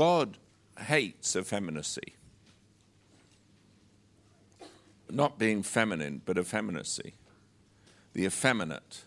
[0.00, 0.38] God
[0.86, 2.14] hates effeminacy.
[5.10, 7.12] Not being feminine, but effeminacy.
[8.14, 9.04] The effeminate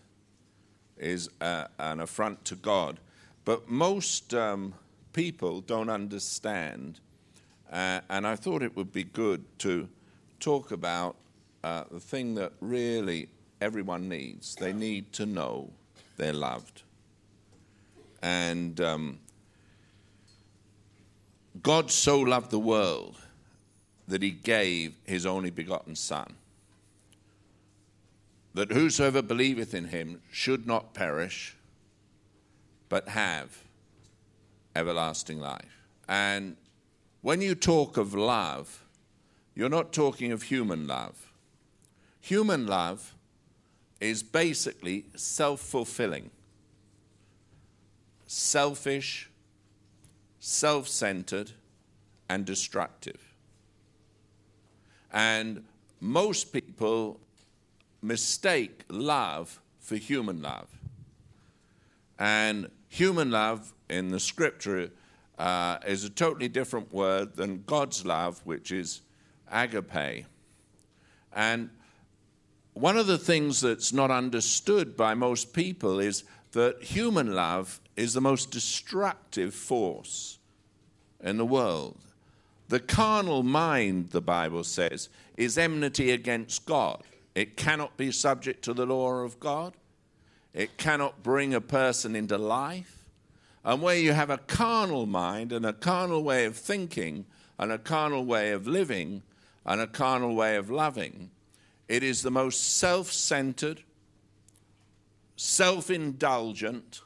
[0.96, 3.00] is uh, an affront to God.
[3.44, 4.74] But most um,
[5.12, 7.00] people don't understand,
[7.72, 9.88] uh, and I thought it would be good to
[10.38, 11.16] talk about
[11.64, 13.30] uh, the thing that really
[13.60, 14.54] everyone needs.
[14.54, 15.70] They need to know
[16.18, 16.84] they're loved.
[18.22, 19.18] And um,
[21.62, 23.16] God so loved the world
[24.08, 26.34] that he gave his only begotten Son,
[28.52, 31.56] that whosoever believeth in him should not perish,
[32.88, 33.62] but have
[34.76, 35.82] everlasting life.
[36.08, 36.56] And
[37.22, 38.84] when you talk of love,
[39.54, 41.32] you're not talking of human love.
[42.20, 43.14] Human love
[44.00, 46.30] is basically self fulfilling,
[48.26, 49.30] selfish,
[50.46, 51.52] self centered,
[52.28, 53.34] and destructive.
[55.10, 55.64] And
[56.00, 57.18] most people
[58.02, 60.68] mistake love for human love.
[62.18, 64.90] And human love in the scripture
[65.38, 69.00] uh, is a totally different word than God's love, which is
[69.50, 70.26] agape.
[71.32, 71.70] And
[72.74, 78.12] one of the things that's not understood by most people is that human love is
[78.12, 80.38] the most destructive force
[81.24, 81.96] in the world.
[82.68, 87.02] The carnal mind, the Bible says, is enmity against God.
[87.34, 89.74] It cannot be subject to the law of God.
[90.52, 93.04] It cannot bring a person into life.
[93.64, 97.24] And where you have a carnal mind and a carnal way of thinking
[97.58, 99.22] and a carnal way of living
[99.64, 101.30] and a carnal way of loving,
[101.88, 103.82] it is the most self centered,
[105.36, 107.00] self indulgent,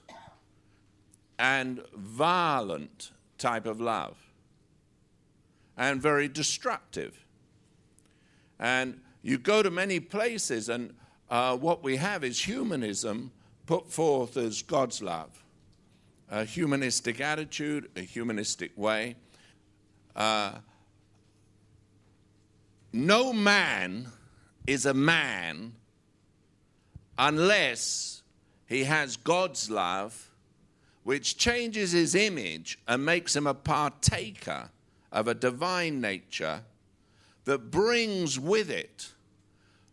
[1.38, 4.16] and violent type of love,
[5.76, 7.24] and very destructive.
[8.58, 10.94] And you go to many places, and
[11.30, 13.32] uh, what we have is humanism
[13.66, 15.44] put forth as God's love
[16.30, 19.16] a humanistic attitude, a humanistic way.
[20.14, 20.52] Uh,
[22.92, 24.08] no man
[24.66, 25.72] is a man
[27.16, 28.22] unless
[28.66, 30.27] he has God's love,
[31.08, 34.68] which changes his image and makes him a partaker
[35.10, 36.60] of a divine nature
[37.46, 39.14] that brings with it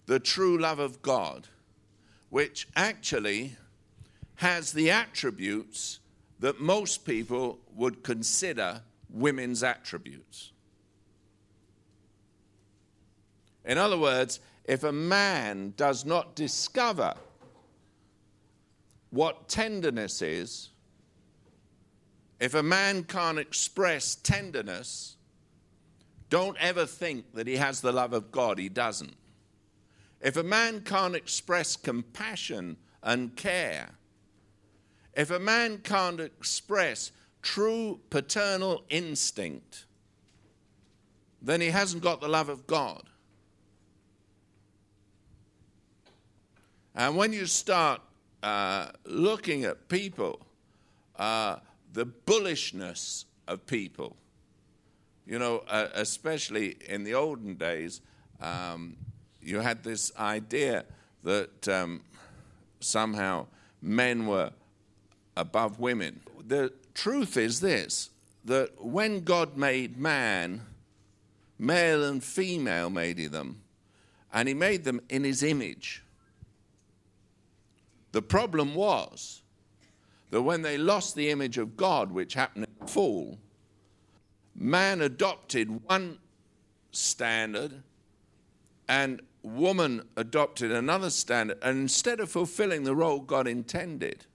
[0.08, 1.48] the true love of God,
[2.30, 3.56] which actually
[4.36, 6.00] has the attributes
[6.42, 10.52] that most people would consider women's attributes.
[13.64, 17.14] In other words, if a man does not discover
[19.12, 20.72] what tenderness is,
[22.40, 25.16] if a man can't express tenderness,
[26.29, 28.59] don't ever think that he has the love of God.
[28.59, 29.16] He doesn't.
[30.22, 33.91] If a man can't express compassion and care,
[35.13, 39.85] if a man can't express true paternal instinct,
[41.41, 43.03] then he hasn't got the love of God.
[46.96, 48.02] And when you start
[48.41, 50.40] uh, looking at people,
[51.17, 51.57] uh,
[51.95, 54.17] the bullishness of people,
[55.25, 58.01] you know, uh, especially in the olden days,
[58.41, 58.97] um,
[59.41, 60.84] you had this idea
[61.23, 62.01] that um,
[62.81, 63.47] somehow
[63.81, 64.51] men were
[65.38, 66.19] above women.
[66.45, 68.09] The truth is this
[68.44, 70.61] that when God made man,
[71.57, 73.61] male and female made he them,
[74.34, 76.03] and he made them in his image.
[78.11, 79.41] The problem was
[80.31, 83.38] that when they lost the image of God, which happened in the fall,
[84.56, 86.18] man adopted one
[86.91, 87.84] standard
[88.88, 91.58] and woman adopted another standard.
[91.62, 94.25] And instead of fulfilling the role God intended,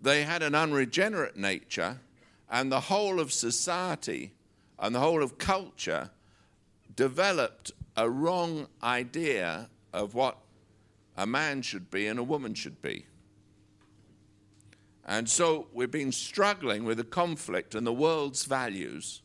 [0.00, 2.00] they had an unregenerate nature,
[2.50, 4.32] and the whole of society
[4.78, 6.10] and the whole of culture
[6.96, 10.38] developed a wrong idea of what
[11.16, 13.06] a man should be and a woman should be.
[15.04, 19.22] And so we've been struggling with the conflict and the world's values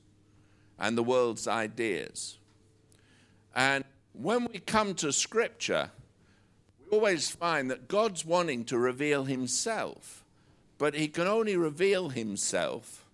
[0.79, 2.37] and the world's ideas.
[3.55, 3.83] And
[4.13, 5.91] when we come to Scripture,
[6.79, 10.23] we always find that God's wanting to reveal Himself,
[10.77, 13.05] but He can only reveal Himself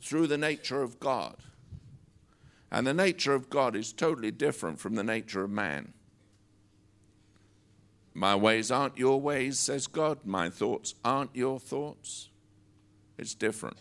[0.00, 1.36] through the nature of God.
[2.70, 5.94] And the nature of God is totally different from the nature of man.
[8.18, 10.18] My ways aren't your ways, says God.
[10.24, 12.30] My thoughts aren't your thoughts.
[13.16, 13.76] It's different.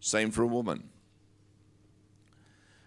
[0.00, 0.88] Same for a woman.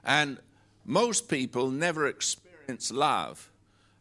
[0.03, 0.37] And
[0.83, 3.49] most people never experience love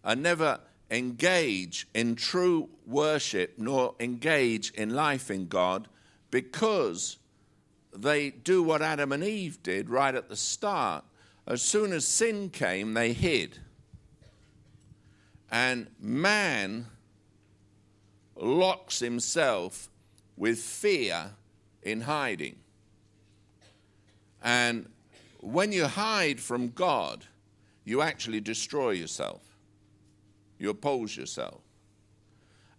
[0.02, 0.58] and never
[0.90, 5.86] engage in true worship nor engage in life in God
[6.32, 7.18] because
[7.96, 11.04] they do what Adam and Eve did right at the start.
[11.46, 13.60] As soon as sin came, they hid.
[15.54, 16.86] And man
[18.34, 19.88] locks himself
[20.36, 21.30] with fear
[21.80, 22.56] in hiding.
[24.42, 24.90] And
[25.38, 27.26] when you hide from God,
[27.84, 29.42] you actually destroy yourself.
[30.58, 31.60] You oppose yourself.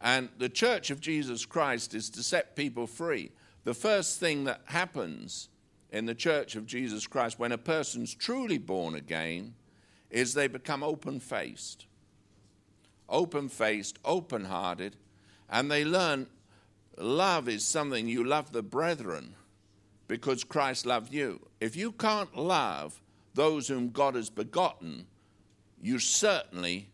[0.01, 3.31] And the church of Jesus Christ is to set people free.
[3.63, 5.47] The first thing that happens
[5.91, 9.53] in the church of Jesus Christ when a person's truly born again
[10.09, 11.85] is they become open faced.
[13.09, 14.95] Open faced, open hearted,
[15.49, 16.27] and they learn
[16.97, 19.35] love is something you love the brethren
[20.07, 21.47] because Christ loved you.
[21.59, 23.01] If you can't love
[23.33, 25.07] those whom God has begotten,
[25.81, 26.89] you certainly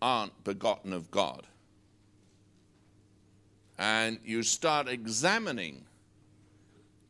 [0.00, 1.46] aren't begotten of God.
[3.78, 5.84] And you start examining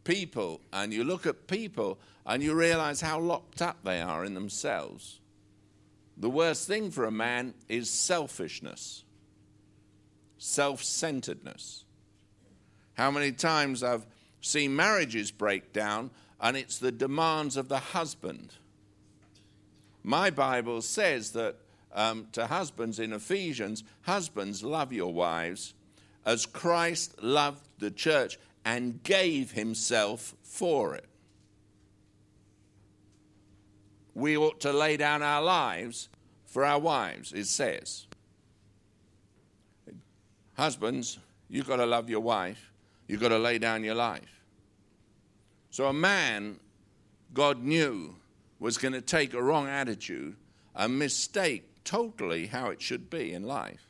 [0.05, 4.35] people, and you look at people, and you realize how locked up they are in
[4.35, 5.21] themselves.
[6.19, 9.05] The worst thing for a man is selfishness,
[10.39, 11.85] self centeredness.
[12.95, 14.05] How many times I've
[14.41, 16.11] seen marriages break down,
[16.41, 18.55] and it's the demands of the husband.
[20.03, 21.57] My Bible says that
[21.93, 25.75] um, to husbands in Ephesians, husbands, love your wives
[26.25, 31.07] as Christ loved the church and gave himself for it.
[34.19, 36.09] We ought to lay down our lives
[36.45, 38.09] for our wives, it says.
[40.55, 42.73] Husbands, you've got to love your wife,
[43.07, 44.43] you've got to lay down your life.
[45.71, 46.59] So a man,
[47.33, 48.17] God knew,
[48.59, 50.35] was going to take a wrong attitude,
[50.75, 53.87] a mistake totally how it should be in life.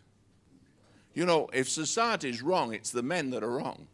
[1.14, 3.86] You know, if society is wrong, it's the men that are wrong.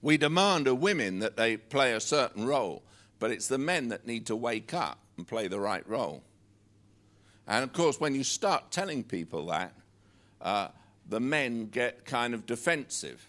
[0.00, 2.82] We demand of women that they play a certain role,
[3.18, 6.22] but it's the men that need to wake up and play the right role.
[7.46, 9.72] And of course, when you start telling people that,
[10.40, 10.68] uh,
[11.08, 13.26] the men get kind of defensive.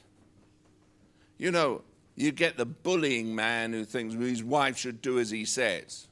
[1.38, 1.81] You know,
[2.16, 6.07] you get the bullying man who thinks his wife should do as he says.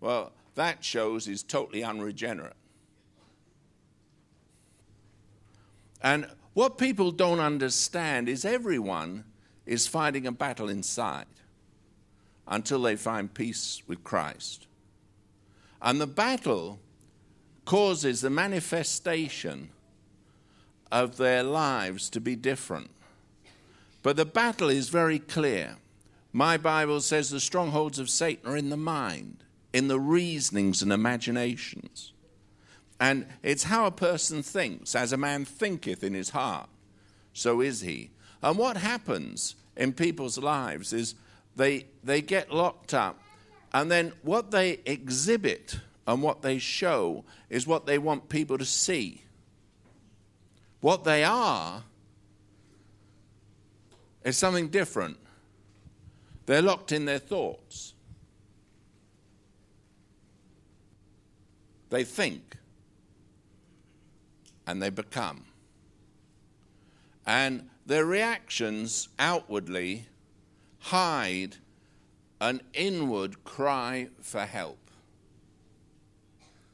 [0.00, 2.56] Well, that shows he's totally unregenerate.
[6.02, 9.24] And what people don't understand is everyone
[9.64, 11.26] is fighting a battle inside
[12.46, 14.66] until they find peace with Christ.
[15.80, 16.78] And the battle
[17.64, 19.70] causes the manifestation
[20.90, 22.90] of their lives to be different.
[24.02, 25.76] But the battle is very clear.
[26.32, 30.92] My Bible says the strongholds of Satan are in the mind in the reasonings and
[30.92, 32.11] imaginations.
[33.02, 34.94] And it's how a person thinks.
[34.94, 36.68] As a man thinketh in his heart,
[37.32, 38.10] so is he.
[38.40, 41.16] And what happens in people's lives is
[41.56, 43.20] they, they get locked up,
[43.72, 48.64] and then what they exhibit and what they show is what they want people to
[48.64, 49.22] see.
[50.80, 51.82] What they are
[54.22, 55.18] is something different.
[56.46, 57.94] They're locked in their thoughts.
[61.90, 62.58] They think
[64.66, 65.44] and they become.
[67.26, 70.06] And their reactions outwardly
[70.78, 71.56] hide
[72.40, 74.78] an inward cry for help.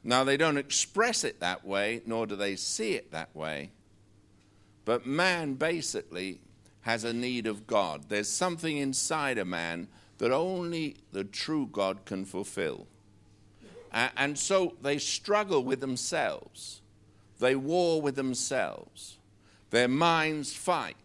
[0.03, 3.71] Now, they don't express it that way, nor do they see it that way,
[4.85, 6.39] but man basically
[6.81, 8.05] has a need of God.
[8.07, 12.87] There's something inside a man that only the true God can fulfill.
[13.91, 16.81] And so they struggle with themselves.
[17.39, 19.17] They war with themselves.
[19.69, 20.97] Their minds fight.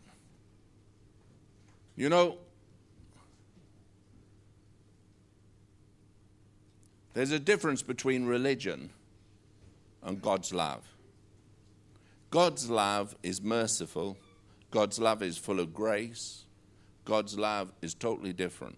[1.97, 2.38] You know,
[7.14, 8.91] there's a difference between religion
[10.03, 10.83] and God's love.
[12.31, 14.17] God's love is merciful,
[14.73, 16.47] God's love is full of grace,
[17.05, 18.76] God's love is totally different.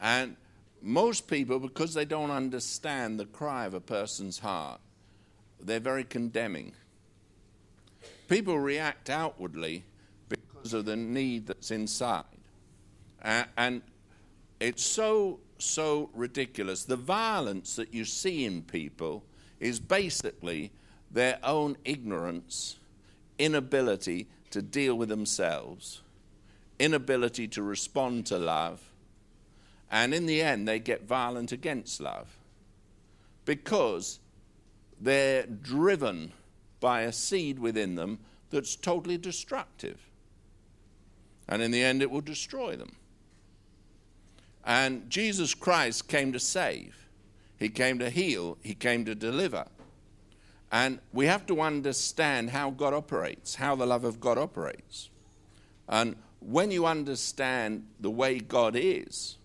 [0.00, 0.36] And
[0.80, 4.80] most people, because they don't understand the cry of a person's heart,
[5.60, 6.72] they're very condemning.
[8.28, 9.84] People react outwardly
[10.28, 12.24] because of the need that's inside.
[13.22, 13.82] And
[14.60, 16.84] it's so, so ridiculous.
[16.84, 19.24] The violence that you see in people
[19.60, 20.72] is basically
[21.10, 22.78] their own ignorance
[23.38, 26.02] inability to deal with themselves,
[26.78, 28.80] inability to respond to love,
[29.90, 32.36] and in the end, they get violent against love
[33.44, 34.18] because
[35.00, 36.32] they're driven
[36.80, 38.18] by a seed within them
[38.50, 40.00] that's totally destructive.
[41.48, 42.96] And in the end, it will destroy them.
[44.64, 47.08] And Jesus Christ came to save,
[47.58, 49.66] He came to heal, He came to deliver.
[50.72, 55.10] And we have to understand how God operates, how the love of God operates.
[55.88, 59.36] And when you understand the way God is,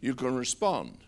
[0.00, 1.03] you can respond.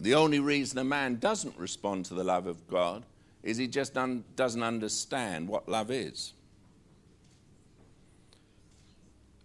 [0.00, 3.04] The only reason a man doesn't respond to the love of God
[3.42, 6.34] is he just un- doesn't understand what love is.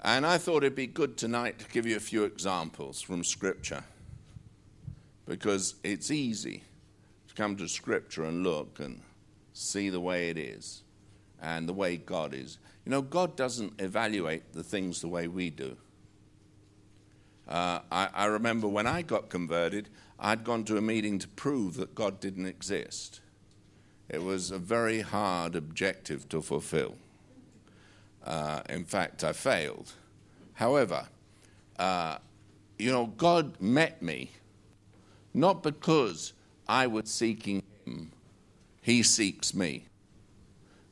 [0.04, 3.84] And I thought it'd be good tonight to give you a few examples from Scripture
[5.28, 6.64] because it's easy
[7.28, 9.02] to come to Scripture and look and
[9.54, 10.82] see the way it is
[11.40, 12.58] and the way God is.
[12.86, 15.78] You know, God doesn't evaluate the things the way we do.
[17.52, 21.76] Uh, I, I remember when I got converted, I'd gone to a meeting to prove
[21.76, 23.20] that God didn't exist.
[24.08, 26.96] It was a very hard objective to fulfill.
[28.26, 29.92] Uh, in fact, I failed.
[30.54, 31.10] However,
[31.78, 32.20] uh,
[32.80, 34.32] you know, God met me
[35.34, 36.32] not because
[36.70, 38.14] I was seeking Him,
[38.82, 39.88] He seeks me.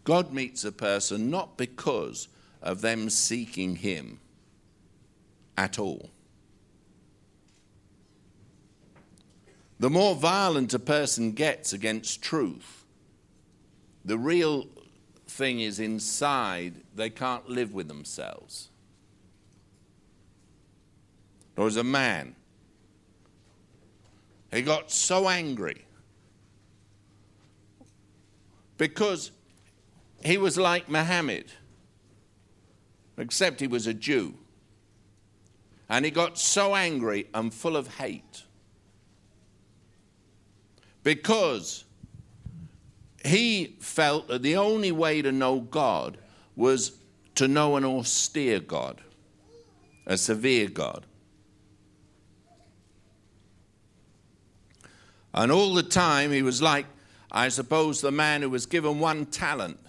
[0.04, 2.28] God meets a person not because
[2.62, 4.20] of them seeking Him
[5.58, 6.10] at all.
[9.80, 12.84] The more violent a person gets against truth,
[14.04, 14.68] the real
[15.26, 18.70] thing is inside, they can't live with themselves.
[21.56, 22.36] There was a man,
[24.52, 25.86] he got so angry
[28.78, 29.32] because
[30.24, 31.46] he was like Muhammad,
[33.18, 34.34] except he was a Jew.
[35.88, 38.44] And he got so angry and full of hate
[41.10, 41.86] because
[43.26, 46.20] he felt that the only way to know God
[46.56, 47.00] was
[47.34, 49.02] to know an austere God,
[50.06, 51.08] a severe God.
[55.34, 56.86] And all the time he was like,
[57.32, 59.80] I suppose, the man who was given one talent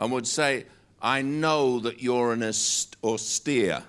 [0.00, 0.66] and would say,
[1.00, 3.84] I know that you're an austere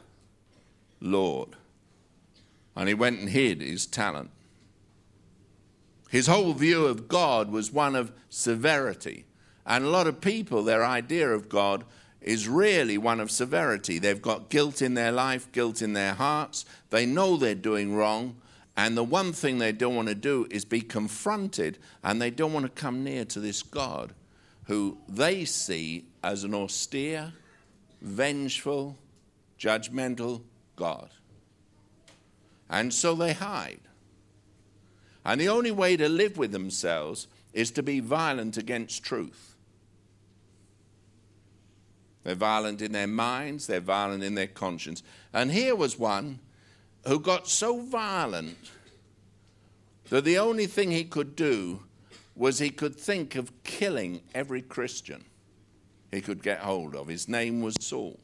[1.02, 1.50] Lord.
[2.76, 4.30] And he went and hid his talent.
[6.14, 9.26] His whole view of God was one of severity.
[9.66, 11.86] And a lot of people, their idea of God
[12.22, 13.98] is really one of severity.
[13.98, 16.66] They've got guilt in their life, guilt in their hearts.
[16.92, 18.36] They know they're doing wrong.
[18.78, 22.54] And the one thing they don't want to do is be confronted, and they don't
[22.54, 24.14] want to come near to this God
[24.66, 27.34] who they see as an austere,
[28.04, 29.00] vengeful,
[29.60, 30.44] judgmental
[30.76, 31.10] God.
[32.70, 33.80] And so they hide.
[35.26, 39.56] And the only way to live with themselves is to be violent against truth.
[42.24, 45.04] They're violent in their minds, they're violent in their conscience.
[45.34, 46.40] And here was one
[47.06, 48.72] who got so violent
[50.10, 51.84] that the only thing he could do
[52.36, 55.26] was he could think of killing every Christian
[56.12, 57.08] he could get hold of.
[57.08, 58.20] His name was Saul.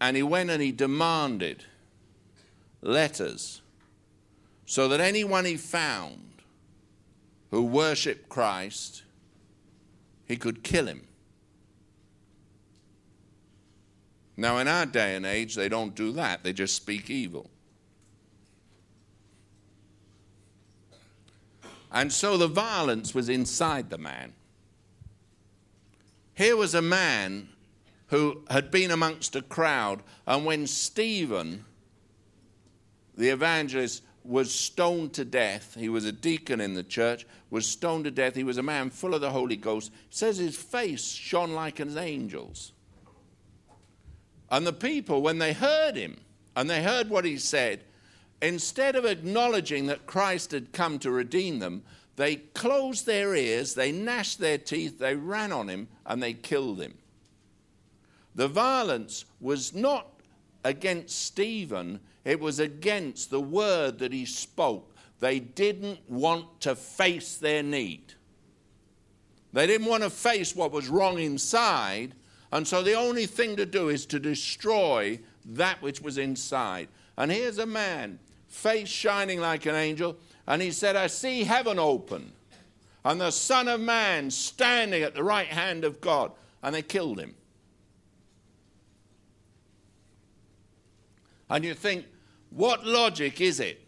[0.00, 1.64] And he went and he demanded
[2.82, 3.62] letters
[4.66, 6.42] so that anyone he found
[7.50, 9.02] who worshiped Christ,
[10.26, 11.06] he could kill him.
[14.36, 17.50] Now, in our day and age, they don't do that, they just speak evil.
[21.92, 24.32] And so the violence was inside the man.
[26.34, 27.50] Here was a man
[28.06, 31.66] who had been amongst a crowd, and when Stephen
[33.16, 35.76] the evangelist was stoned to death.
[35.78, 38.34] He was a deacon in the church, was stoned to death.
[38.34, 39.92] He was a man full of the Holy Ghost.
[40.10, 42.72] Says his face shone like an angel's.
[44.50, 46.18] And the people, when they heard him
[46.54, 47.84] and they heard what he said,
[48.40, 51.82] instead of acknowledging that Christ had come to redeem them,
[52.16, 56.80] they closed their ears, they gnashed their teeth, they ran on him, and they killed
[56.80, 56.98] him.
[58.34, 60.08] The violence was not
[60.64, 64.94] against Stephen, it was against the word that he spoke.
[65.20, 68.14] They didn't want to face their need.
[69.52, 72.14] They didn't want to face what was wrong inside,
[72.50, 76.88] and so the only thing to do is to destroy that which was inside.
[77.16, 81.78] And here's a man, face shining like an angel, And he said, I see heaven
[81.78, 82.32] open
[83.04, 86.32] and the Son of Man standing at the right hand of God.
[86.62, 87.34] And they killed him.
[91.50, 92.06] And you think,
[92.54, 93.86] what logic is it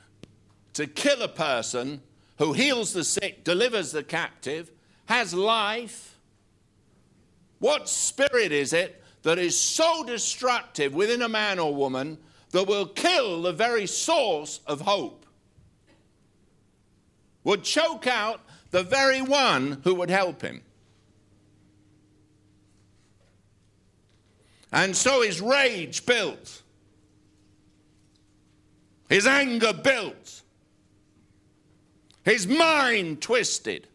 [0.75, 2.01] to kill a person
[2.39, 4.71] who heals the sick, delivers the captive,
[5.07, 6.19] has life?
[7.59, 12.19] What spirit is it that is so destructive within a man or woman
[12.51, 15.27] that will kill the very source of hope?
[17.45, 18.41] Would choke out
[18.71, 20.63] the very one who would help him.
[24.73, 26.64] And so his rage built,
[29.15, 30.43] his anger built,
[32.25, 33.87] his mind twisted,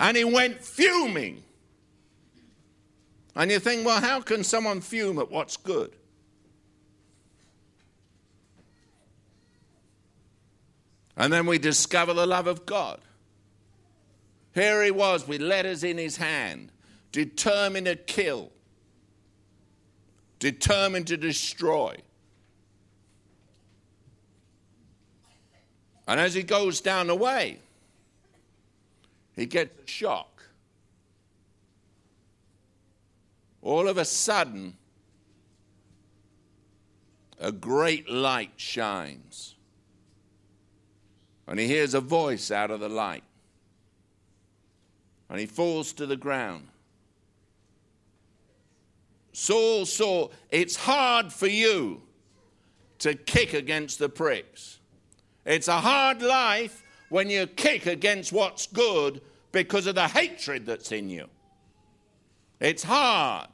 [0.00, 1.42] and he went fuming.
[3.36, 5.94] And you think, well, how can someone fume at what's good?
[11.14, 12.98] And then we discover the love of God.
[14.54, 16.72] Here he was with letters in his hand,
[17.12, 18.52] determined to kill,
[20.38, 21.98] determined to destroy.
[26.12, 27.58] And as he goes down the way,
[29.34, 30.42] he gets a shock.
[33.62, 34.76] All of a sudden,
[37.40, 39.54] a great light shines.
[41.46, 43.24] And he hears a voice out of the light
[45.30, 46.68] and he falls to the ground.
[49.32, 52.02] Saul saw it's hard for you
[52.98, 54.80] to kick against the pricks.
[55.44, 59.20] It's a hard life when you kick against what's good
[59.50, 61.28] because of the hatred that's in you.
[62.60, 63.48] It's hard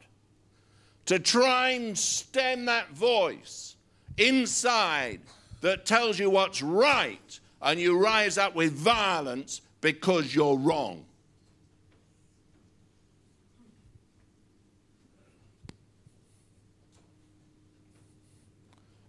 [1.07, 3.77] to try and stem that voice
[4.19, 5.21] inside
[5.63, 11.05] that tells you what's right, and you rise up with violence because you're wrong.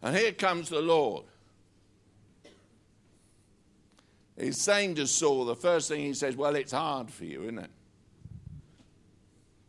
[0.02, 1.26] And here comes the Lord.
[4.40, 7.60] He's saying to Saul, the first thing he says, Well, it's hard for you, isn't
[7.60, 7.70] it?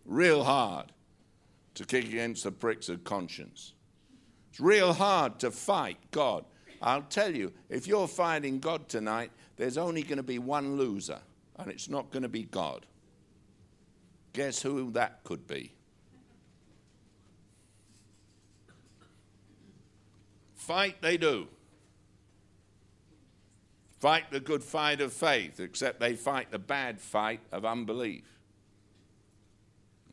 [0.05, 0.93] Real hard
[1.75, 3.73] to kick against the pricks of conscience.
[4.51, 6.45] It's real hard to fight God.
[6.83, 11.19] I'll tell you, if you're fighting God tonight, there's only going to be one loser,
[11.59, 12.87] and it's not going to be God.
[14.33, 15.75] Guess who that could be?
[20.55, 21.49] Fight they do.
[24.01, 28.25] Fight the good fight of faith, except they fight the bad fight of unbelief.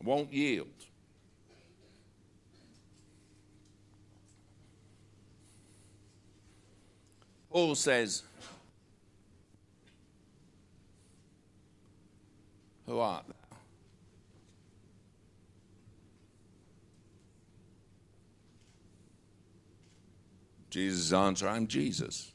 [0.04, 0.67] Won't yield.
[7.50, 8.23] Paul says,
[12.86, 13.34] Who art thou?
[20.69, 22.34] Jesus' answer, I'm Jesus,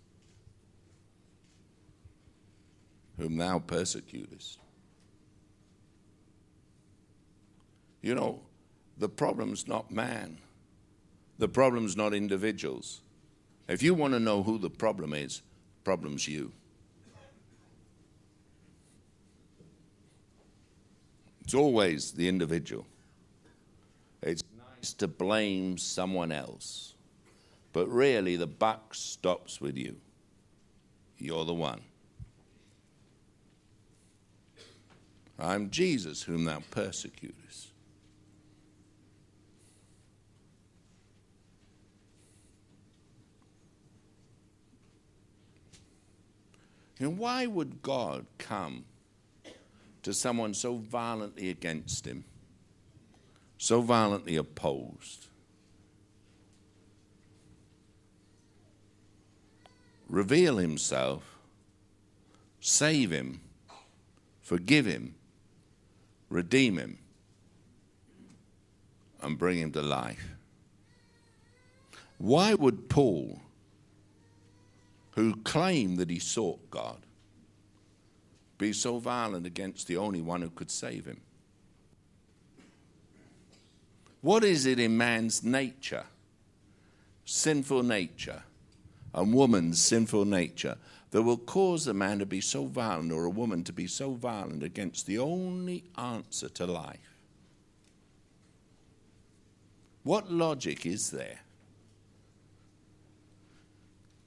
[3.18, 4.58] whom thou persecutest.
[8.00, 8.40] You know,
[8.98, 10.38] the problem's not man,
[11.38, 13.00] the problem's not individuals.
[13.68, 16.52] If you want to know who the problem is, the problem's you.
[21.44, 22.86] It's always the individual.
[24.22, 24.42] It's
[24.76, 26.94] nice to blame someone else.
[27.72, 29.96] But really, the buck stops with you.
[31.18, 31.80] You're the one.
[35.42, 37.68] I'm Jesus whom thou persecutest.
[46.98, 48.84] And why would God come
[50.02, 52.24] to someone so violently against him,
[53.58, 55.26] so violently opposed?
[60.12, 61.38] reveal himself,
[62.60, 63.40] save him,
[64.42, 65.14] forgive him,
[66.32, 66.98] redeem him,
[69.20, 70.34] and bring him to life.
[72.18, 73.40] Why would Paul,
[75.12, 76.98] who claimed that he sought God,
[78.58, 81.20] be so violent against the only one who could save him?
[84.20, 86.06] What is it in man's nature,
[87.24, 88.42] sinful nature?
[89.14, 90.76] and woman's sinful nature
[91.12, 94.12] that will cause a man to be so violent or a woman to be so
[94.12, 97.16] violent against the only answer to life?
[100.02, 101.40] What logic is there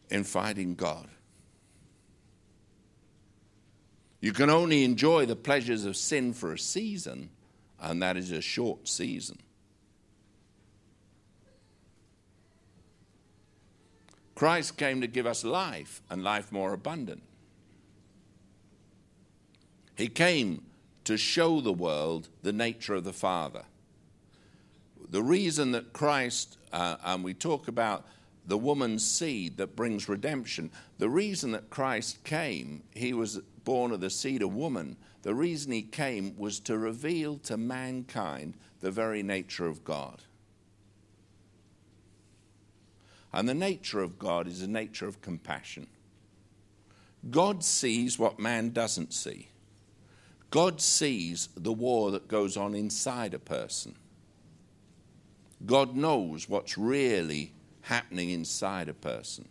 [0.10, 1.10] in fighting God?
[4.22, 7.30] You can only enjoy the pleasures of sin for a season,
[7.80, 9.40] and that is a short season.
[14.36, 17.24] Christ came to give us life and life more abundant.
[19.96, 20.64] He came
[21.06, 23.64] to show the world the nature of the Father.
[25.10, 28.06] The reason that Christ, uh, and we talk about
[28.46, 34.02] the woman's seed that brings redemption, the reason that Christ came, he was born of
[34.02, 34.98] the seed of woman.
[35.22, 40.24] The reason he came was to reveal to mankind the very nature of God.
[43.36, 45.88] And the nature of God is a nature of compassion.
[47.30, 49.50] God sees what man doesn't see.
[50.52, 53.96] God sees the war that goes on inside a person.
[55.66, 59.50] God knows what's really happening inside a person.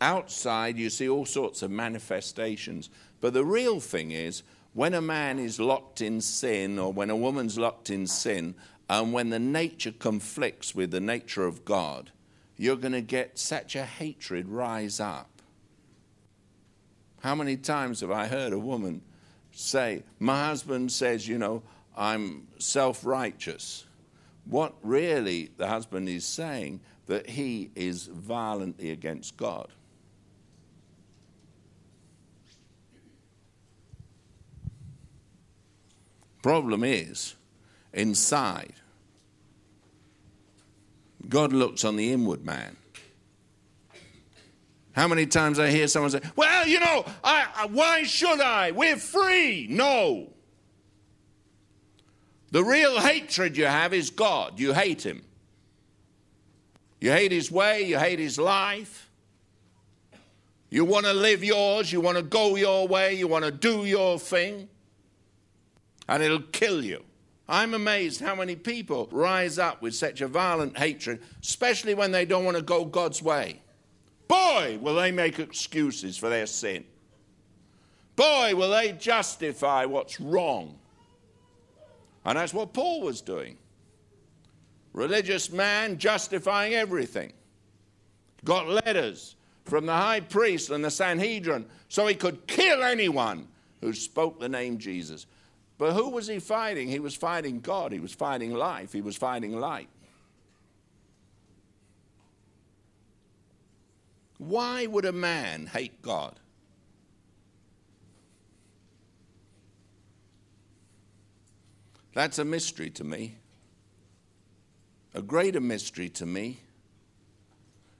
[0.00, 2.90] Outside, you see all sorts of manifestations.
[3.20, 7.16] But the real thing is, when a man is locked in sin, or when a
[7.16, 8.56] woman's locked in sin,
[8.88, 12.10] and when the nature conflicts with the nature of God,
[12.56, 15.30] you're going to get such a hatred rise up.
[17.20, 19.00] How many times have I heard a woman
[19.52, 21.62] say, My husband says, you know,
[21.96, 23.86] I'm self righteous?
[24.44, 29.68] What really the husband is saying that he is violently against God.
[36.42, 37.36] Problem is,
[37.94, 38.74] inside,
[41.28, 42.76] God looks on the inward man.
[44.92, 48.70] How many times I hear someone say, Well, you know, I, I, why should I?
[48.70, 49.66] We're free.
[49.68, 50.30] No.
[52.52, 54.60] The real hatred you have is God.
[54.60, 55.24] You hate Him.
[57.00, 59.10] You hate His way, you hate His life.
[60.70, 63.84] You want to live yours, you want to go your way, you want to do
[63.84, 64.68] your thing
[66.08, 67.02] and it'll kill you.
[67.48, 72.24] I'm amazed how many people rise up with such a violent hatred, especially when they
[72.24, 73.60] don't want to go God's way.
[74.28, 76.84] Boy, will they make excuses for their sin.
[78.16, 80.78] Boy, will they justify what's wrong.
[82.24, 83.58] And that's what Paul was doing.
[84.94, 87.32] Religious man justifying everything.
[88.44, 93.48] Got letters from the high priest and the Sanhedrin so he could kill anyone
[93.80, 95.26] who spoke the name Jesus.
[95.76, 96.88] But who was he fighting?
[96.88, 97.92] He was fighting God.
[97.92, 98.92] He was fighting life.
[98.92, 99.88] He was fighting light.
[104.38, 106.38] Why would a man hate God?
[112.14, 113.36] That's a mystery to me.
[115.14, 116.60] A greater mystery to me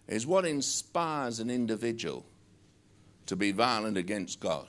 [0.06, 2.24] is what inspires an individual
[3.26, 4.66] to be violent against God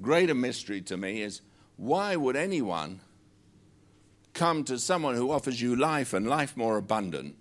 [0.00, 1.40] greater mystery to me is
[1.76, 3.00] why would anyone
[4.34, 7.36] come to someone who offers you life and life more abundant,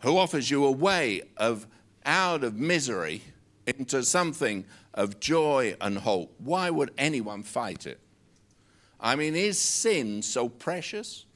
[0.00, 1.66] who offers you a way of
[2.04, 3.22] out of misery
[3.66, 4.64] into something
[4.94, 6.34] of joy and hope?
[6.38, 8.00] Why would anyone fight it?
[9.00, 11.26] I mean, is sin so precious?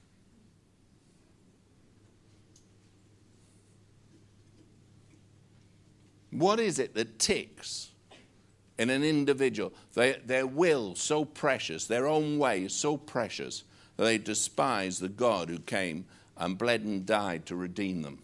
[6.30, 7.89] What is it that ticks?
[8.80, 13.62] In an individual, they, their will so precious, their own way so precious,
[13.98, 16.06] that they despise the God who came
[16.38, 18.20] and bled and died to redeem them.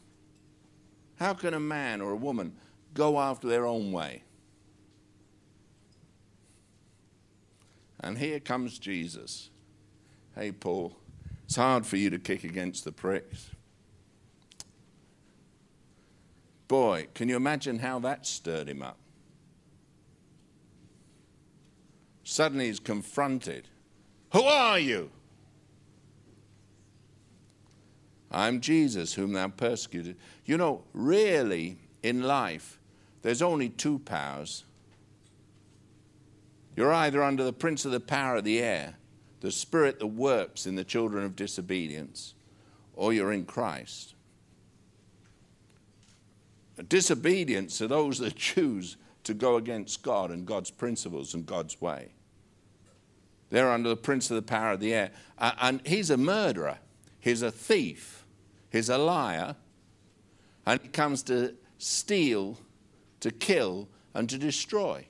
[1.17, 2.55] How can a man or a woman
[2.95, 4.23] go after their own way?
[8.01, 9.51] And here comes Jesus.
[10.35, 10.97] Hey, Paul,
[11.45, 13.51] it's hard for you to kick against the pricks.
[16.67, 18.97] Boy, can you imagine how that stirred him up?
[22.27, 23.69] Suddenly he's confronted.
[24.33, 25.11] Who are you?
[28.33, 30.17] I'm Jesus, whom thou persecuted.
[30.45, 32.81] You know, really, in life,
[33.23, 34.65] there's only two powers.
[36.75, 38.97] You're either under the prince of the power of the air,
[39.41, 42.35] the spirit that works in the children of disobedience,
[42.95, 44.15] or you're in Christ.
[46.89, 52.11] Disobedience are those that choose to go against God and God's principles and God's way.
[53.51, 55.11] They're under the prince of the power of the air.
[55.39, 56.79] And he's a murderer,
[57.21, 58.25] he's a thief,
[58.71, 59.57] he's a liar,
[60.67, 62.59] and he comes to steal,
[63.21, 65.07] to kill, and to destroy.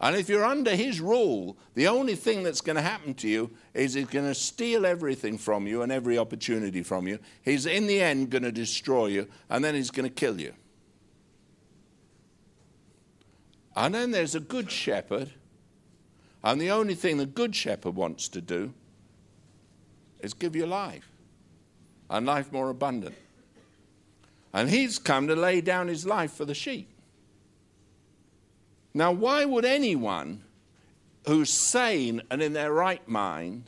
[0.00, 3.50] And if you're under his rule, the only thing that's going to happen to you
[3.74, 7.18] is he's going to steal everything from you and every opportunity from you.
[7.42, 10.54] He's in the end going to destroy you, and then he's going to kill you.
[13.74, 15.30] And then there's a good shepherd,
[16.42, 18.72] and the only thing the good shepherd wants to do
[20.20, 21.08] is give you life,
[22.10, 23.14] and life more abundant.
[24.52, 26.88] And he's come to lay down his life for the sheep.
[28.94, 30.42] Now, why would anyone
[31.26, 33.64] who's sane and in their right mind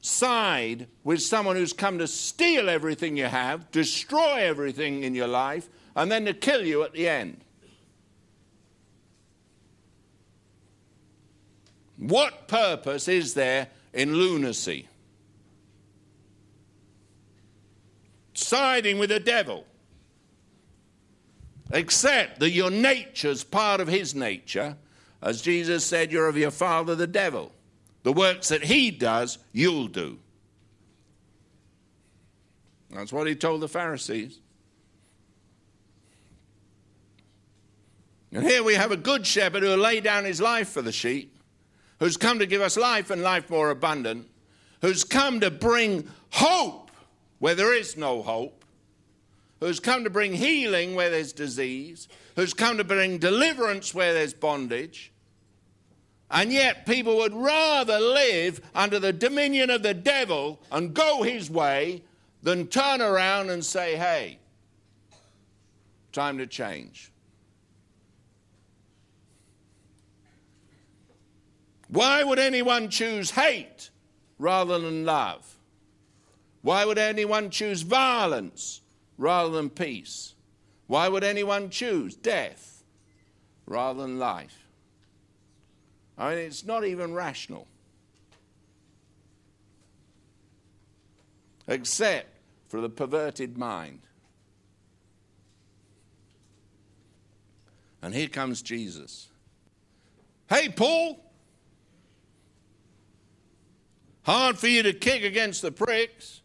[0.00, 5.68] side with someone who's come to steal everything you have, destroy everything in your life,
[5.96, 7.40] and then to kill you at the end?
[11.98, 14.88] What purpose is there in lunacy?
[18.34, 19.64] Siding with the devil
[21.72, 24.76] except that your nature's part of his nature.
[25.20, 27.52] As Jesus said, you're of your father, the devil.
[28.04, 30.18] The works that he does, you'll do.
[32.90, 34.38] That's what he told the Pharisees.
[38.32, 41.37] And here we have a good shepherd who laid down his life for the sheep,
[41.98, 44.28] who's come to give us life and life more abundant,
[44.80, 46.90] who's come to bring hope
[47.38, 48.64] where there is no hope,
[49.60, 54.34] who's come to bring healing where there's disease, who's come to bring deliverance where there's
[54.34, 55.12] bondage.
[56.30, 61.50] And yet, people would rather live under the dominion of the devil and go his
[61.50, 62.02] way
[62.42, 64.38] than turn around and say, hey,
[66.12, 67.10] time to change.
[71.88, 73.90] Why would anyone choose hate
[74.38, 75.56] rather than love?
[76.62, 78.82] Why would anyone choose violence
[79.16, 80.34] rather than peace?
[80.86, 82.82] Why would anyone choose death
[83.66, 84.66] rather than life?
[86.16, 87.66] I mean, it's not even rational.
[91.68, 92.28] Except
[92.68, 94.00] for the perverted mind.
[98.02, 99.28] And here comes Jesus.
[100.48, 101.27] Hey, Paul!
[104.28, 106.42] Hard for you to kick against the pricks.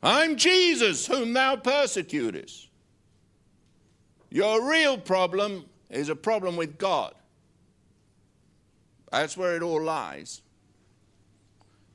[0.00, 2.68] I'm Jesus whom thou persecutest.
[4.30, 7.12] Your real problem is a problem with God.
[9.10, 10.42] That's where it all lies.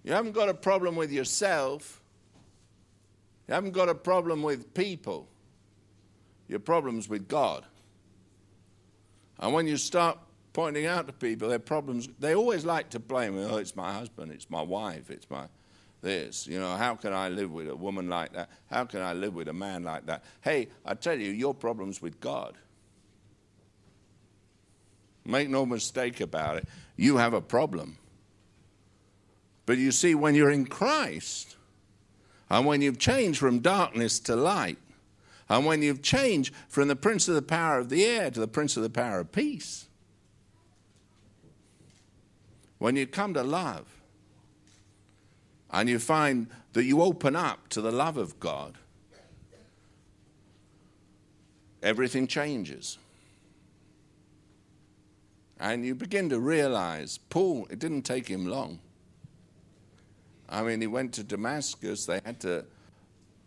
[0.03, 2.03] You haven't got a problem with yourself.
[3.47, 5.29] You haven't got a problem with people.
[6.49, 7.63] Your problem's with God.
[9.39, 10.17] And when you start
[10.53, 14.31] pointing out to people their problems, they always like to blame, oh, it's my husband,
[14.31, 15.47] it's my wife, it's my
[16.01, 16.47] this.
[16.47, 18.49] You know, how can I live with a woman like that?
[18.69, 20.23] How can I live with a man like that?
[20.41, 22.57] Hey, I tell you, your problem's with God.
[25.23, 26.67] Make no mistake about it.
[26.97, 27.97] You have a problem.
[29.65, 31.55] But you see, when you're in Christ,
[32.49, 34.79] and when you've changed from darkness to light,
[35.47, 38.47] and when you've changed from the prince of the power of the air to the
[38.47, 39.87] prince of the power of peace,
[42.81, 43.85] when you come to love,
[45.69, 48.75] and you find that you open up to the love of God,
[51.83, 52.97] everything changes.
[55.59, 58.79] And you begin to realize Paul, it didn't take him long.
[60.49, 62.65] I mean, he went to Damascus, they had to,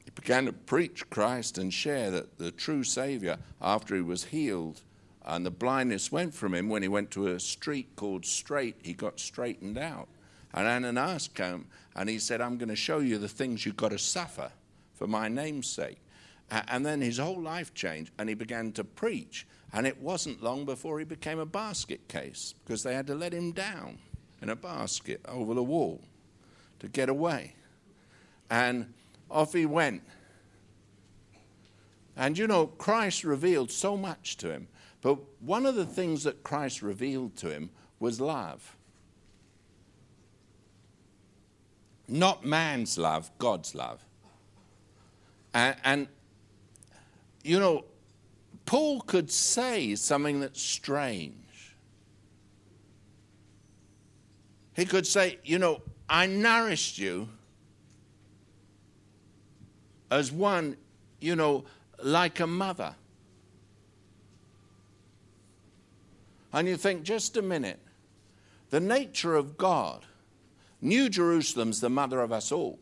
[0.04, 4.82] he began to preach Christ and share that the true Savior after he was healed
[5.24, 8.92] and the blindness went from him when he went to a street called Straight, he
[8.92, 10.08] got straightened out.
[10.52, 13.90] And Ananias came and he said, I'm going to show you the things you've got
[13.90, 14.50] to suffer
[14.94, 15.98] for my name's sake.
[16.50, 19.46] And then his whole life changed and he began to preach.
[19.72, 23.32] And it wasn't long before he became a basket case because they had to let
[23.32, 23.98] him down
[24.42, 26.00] in a basket over the wall
[26.80, 27.54] to get away.
[28.50, 28.92] And
[29.30, 30.02] off he went.
[32.16, 34.68] And you know, Christ revealed so much to him.
[35.04, 37.68] But one of the things that Christ revealed to him
[38.00, 38.74] was love.
[42.08, 44.02] Not man's love, God's love.
[45.52, 46.08] And, and,
[47.42, 47.84] you know,
[48.64, 51.76] Paul could say something that's strange.
[54.72, 57.28] He could say, you know, I nourished you
[60.10, 60.78] as one,
[61.20, 61.66] you know,
[62.02, 62.94] like a mother.
[66.54, 67.80] And you think, just a minute,
[68.70, 70.06] the nature of God
[70.84, 72.78] New Jerusalem's the mother of us all.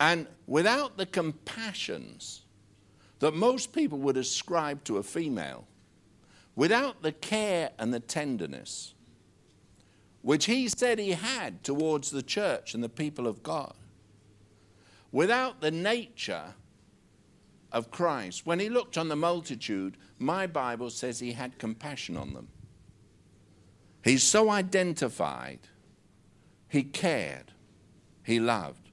[0.00, 2.40] And without the compassions
[3.18, 5.66] that most people would ascribe to a female,
[6.56, 8.94] without the care and the tenderness
[10.22, 13.74] which he said he had towards the church and the people of God,
[15.12, 16.54] without the nature
[17.72, 22.34] of Christ, when he looked on the multitude, my Bible says he had compassion on
[22.34, 22.48] them.
[24.02, 25.60] He's so identified,
[26.68, 27.52] he cared,
[28.22, 28.90] he loved.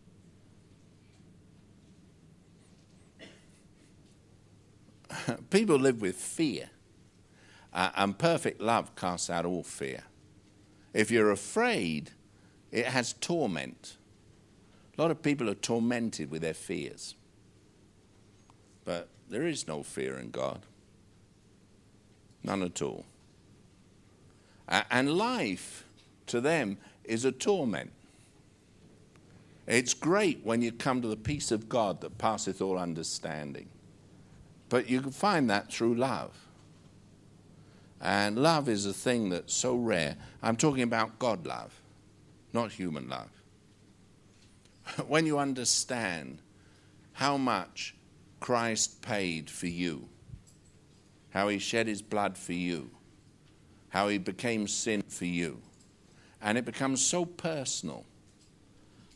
[5.49, 6.69] People live with fear,
[7.73, 10.03] uh, and perfect love casts out all fear.
[10.93, 12.11] If you're afraid,
[12.71, 13.97] it has torment.
[14.97, 17.15] A lot of people are tormented with their fears.
[18.87, 20.61] But there is no fear in God.
[22.41, 23.03] None at all.
[24.69, 25.83] And life
[26.27, 27.91] to them is a torment.
[29.67, 33.67] It's great when you come to the peace of God that passeth all understanding.
[34.69, 36.37] But you can find that through love.
[37.99, 40.15] And love is a thing that's so rare.
[40.41, 41.77] I'm talking about God love,
[42.53, 43.31] not human love.
[45.09, 46.37] when you understand
[47.11, 47.93] how much
[48.39, 50.09] Christ paid for you,
[51.31, 52.91] how he shed his blood for you,
[53.89, 55.61] how he became sin for you,
[56.41, 58.05] and it becomes so personal,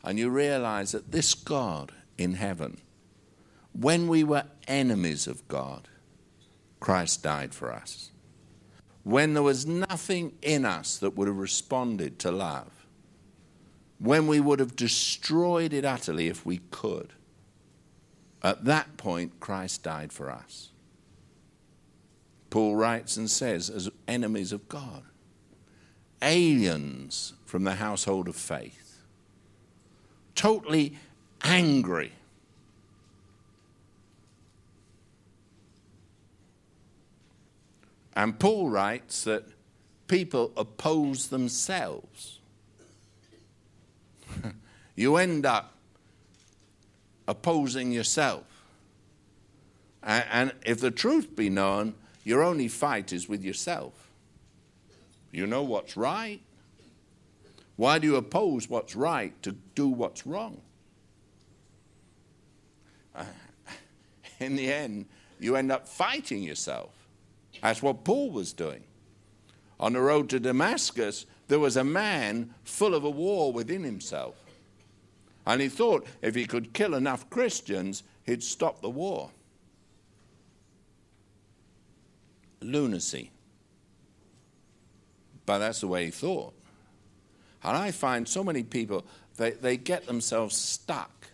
[0.03, 2.79] and you realize that this God in heaven,
[3.73, 5.87] when we were enemies of God,
[6.79, 8.11] Christ died for us.
[9.03, 12.85] When there was nothing in us that would have responded to love,
[13.99, 17.13] when we would have destroyed it utterly if we could,
[18.43, 20.69] at that point, Christ died for us.
[22.49, 25.03] Paul writes and says, as enemies of God,
[26.21, 28.99] aliens from the household of faith,
[30.35, 30.97] totally
[31.43, 32.11] angry.
[38.13, 39.45] And Paul writes that
[40.07, 42.39] people oppose themselves.
[44.95, 45.70] you end up
[47.31, 48.43] opposing yourself.
[50.03, 53.93] And, if the truth be known, your only fight is with yourself.
[55.31, 56.41] You know what's right.
[57.77, 60.61] Why do you oppose what's right to do what's wrong?
[63.15, 63.23] Uh,
[64.39, 65.05] in the end,
[65.39, 66.91] you end up fighting yourself.
[67.61, 68.83] That's what Paul was doing.
[69.79, 74.35] On the road to Damascus, there was a man full of a war within himself.
[75.45, 79.31] And he thought if he could kill enough Christians, he'd stop the war.
[82.61, 83.31] Lunacy.
[85.45, 86.53] But that's the way he thought.
[87.63, 89.05] And I find so many people,
[89.37, 91.27] they, they get themselves stuck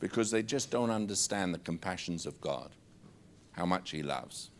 [0.00, 2.70] because they just don't understand the compassions of God,
[3.52, 4.50] how much He loves.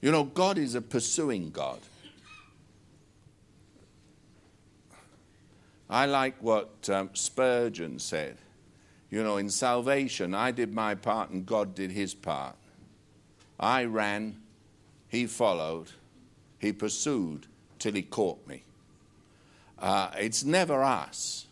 [0.00, 1.80] You know, God is a pursuing God.
[5.88, 8.38] I like what um, Spurgeon said.
[9.10, 12.56] You know, in salvation, I did my part and God did his part.
[13.58, 14.36] I ran,
[15.08, 15.92] he followed,
[16.58, 17.46] he pursued
[17.78, 18.62] till he caught me.
[19.78, 21.46] Uh, it's never us.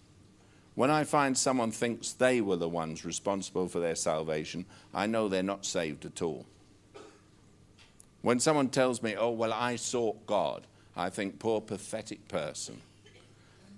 [0.74, 5.28] When I find someone thinks they were the ones responsible for their salvation, I know
[5.28, 6.44] they're not saved at all.
[8.22, 10.66] When someone tells me, oh, well, I sought God,
[10.96, 12.80] I think, poor, pathetic person.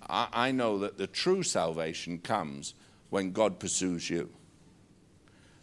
[0.09, 2.73] I, I know that the true salvation comes
[3.09, 4.29] when God pursues you.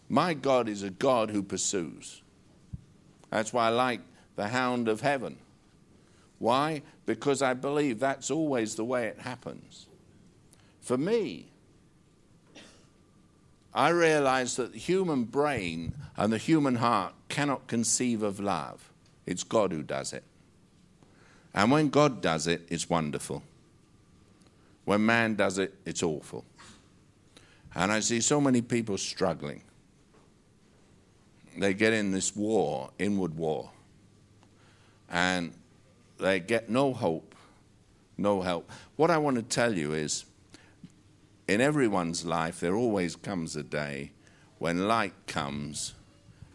[0.09, 2.22] My God is a God who pursues.
[3.30, 4.00] That's why I like
[4.37, 5.38] the hound of heaven.
[6.38, 6.83] Why?
[7.07, 9.87] Because I believe that's always the way it happens.
[10.80, 11.46] For me,
[13.72, 18.92] I realize that the human brain and the human heart cannot conceive of love.
[19.26, 20.22] It's God who does it.
[21.54, 23.42] And when God does it, it's wonderful.
[24.84, 26.44] When man does it, it's awful.
[27.74, 29.62] And I see so many people struggling.
[31.56, 33.70] They get in this war, inward war,
[35.08, 35.52] and
[36.18, 37.35] they get no hope,
[38.18, 38.70] no help.
[38.96, 40.24] What I want to tell you is
[41.46, 44.12] in everyone's life, there always comes a day
[44.58, 45.94] when light comes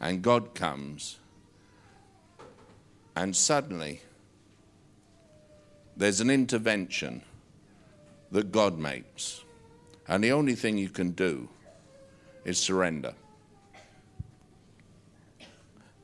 [0.02, 1.18] and God comes,
[3.16, 4.02] and suddenly
[5.96, 7.22] there's an intervention
[8.32, 9.44] that God makes.
[10.08, 11.50] And the only thing you can do
[12.46, 13.14] is surrender.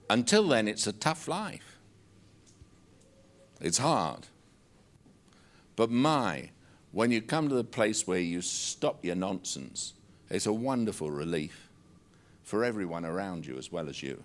[0.10, 1.80] Until then, it's a tough life.
[3.60, 4.28] It's hard.
[5.76, 6.50] But my,
[6.92, 9.94] when you come to the place where you stop your nonsense,
[10.30, 11.70] it's a wonderful relief
[12.44, 14.24] for everyone around you as well as you.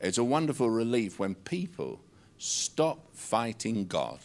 [0.00, 2.00] It's a wonderful relief when people
[2.38, 4.18] stop fighting God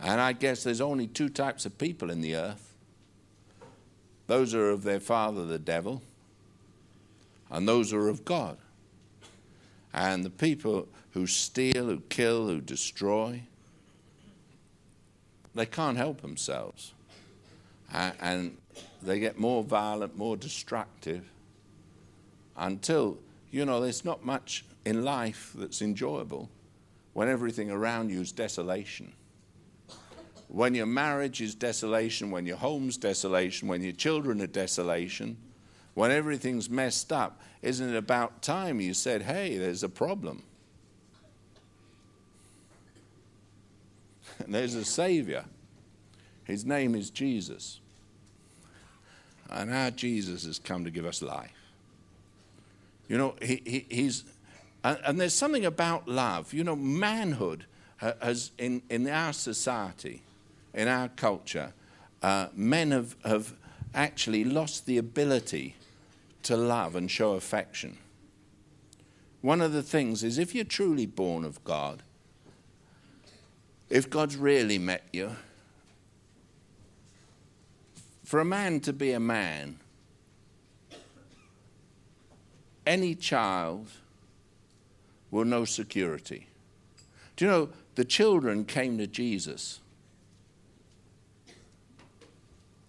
[0.00, 2.66] And I guess there's only two types of people in the earth
[4.26, 6.02] those are of their father, the devil,
[7.50, 8.58] and those are of God.
[9.94, 13.42] And the people who steal, who kill, who destroy,
[15.54, 16.92] they can't help themselves.
[17.92, 18.56] And
[19.00, 21.30] they get more violent, more destructive
[22.56, 23.18] until,
[23.52, 26.50] you know, there's not much in life that's enjoyable
[27.12, 29.12] when everything around you is desolation.
[30.48, 35.36] When your marriage is desolation, when your home's desolation, when your children are desolation,
[35.94, 40.42] when everything's messed up, isn't it about time you said, hey, there's a problem?
[44.44, 45.44] And there's a Savior.
[46.44, 47.80] His name is Jesus.
[49.50, 51.50] And our Jesus has come to give us life.
[53.08, 54.24] You know, he, he, he's,
[54.82, 56.52] and, and, there's something about love.
[56.52, 57.64] You know, manhood
[57.98, 60.22] has, in, in our society,
[60.76, 61.72] in our culture,
[62.22, 63.54] uh, men have, have
[63.94, 65.74] actually lost the ability
[66.42, 67.96] to love and show affection.
[69.40, 72.02] One of the things is if you're truly born of God,
[73.88, 75.34] if God's really met you,
[78.22, 79.78] for a man to be a man,
[82.86, 83.88] any child
[85.30, 86.48] will know security.
[87.36, 89.80] Do you know the children came to Jesus?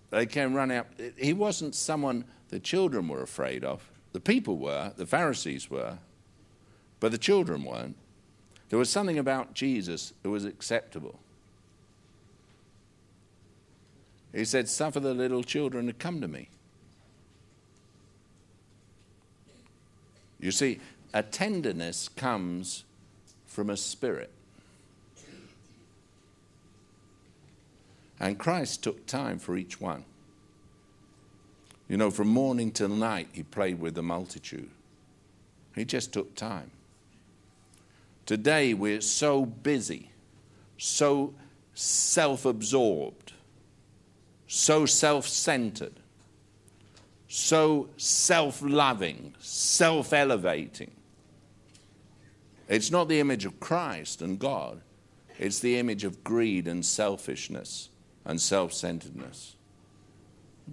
[0.10, 0.88] They came running out.
[1.18, 3.90] He wasn't someone the children were afraid of.
[4.14, 5.98] The people were, the Pharisees were,
[7.00, 7.96] but the children weren't.
[8.70, 11.20] There was something about Jesus that was acceptable.
[14.34, 16.50] He said, Suffer the little children to come to me.
[20.40, 20.80] You see,
[21.14, 22.84] a tenderness comes
[23.46, 24.32] from a spirit.
[28.20, 30.04] And Christ took time for each one.
[31.88, 34.70] You know, from morning till night, he played with the multitude.
[35.76, 36.72] He just took time.
[38.26, 40.10] Today, we're so busy,
[40.78, 41.34] so
[41.74, 43.34] self absorbed,
[44.48, 45.94] so self centered,
[47.30, 50.92] so self loving, self elevating.
[52.68, 54.82] It's not the image of Christ and God,
[55.40, 57.90] it's the image of greed and selfishness
[58.28, 59.56] and self centeredness.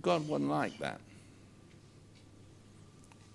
[0.02, 1.00] God wasn't like that.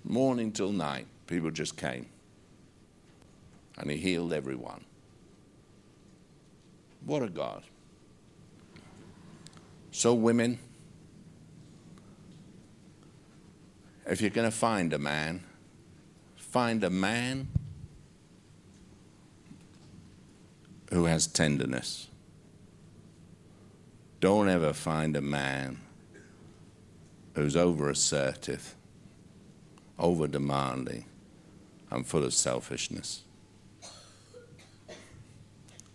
[0.04, 2.06] Morning till night, people just came.
[3.78, 4.84] And He healed everyone.
[7.06, 7.64] What a God.
[9.92, 10.60] So, women,
[14.06, 15.44] if you're going to find a man,
[16.36, 17.48] find a man
[20.92, 22.09] who has tenderness.
[24.20, 25.78] Don't ever find a man
[27.34, 28.76] who's over assertive,
[29.98, 31.06] over demanding,
[31.90, 33.24] and full of selfishness.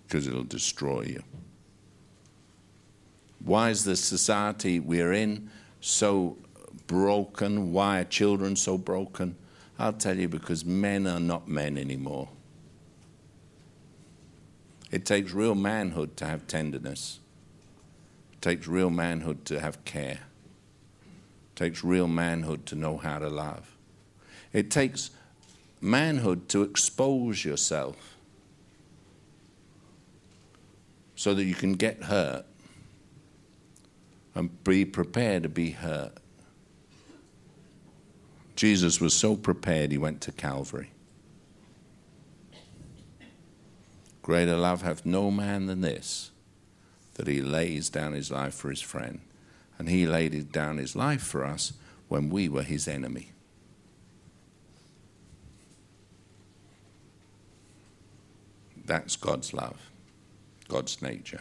[0.07, 1.22] Because it'll destroy you.
[3.45, 5.51] Why is the society we're in
[5.81, 6.39] so
[6.87, 7.72] broken?
[7.72, 9.37] Why are children so broken?
[9.79, 12.29] I'll tell you because men are not men anymore.
[14.91, 17.18] It takes real manhood to have tenderness.
[18.45, 20.20] Takes real manhood to have care.
[20.20, 23.74] It takes real manhood to know how to love.
[24.53, 25.09] It takes
[25.80, 28.18] manhood to expose yourself
[31.16, 32.45] so that you can get hurt
[34.34, 36.12] and be prepared to be hurt.
[38.57, 40.90] Jesus was so prepared, he went to Calvary.
[44.20, 46.30] Greater love hath no man than this,
[47.15, 49.21] that he lays down his life for his friend.
[49.79, 51.73] And he laid down his life for us
[52.09, 53.33] when we were his enemy.
[58.85, 59.91] That's God's love,
[60.69, 61.41] God's nature.